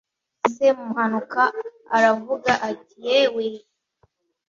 [0.55, 1.41] semuhanuka
[1.95, 3.45] aravuga ati yewe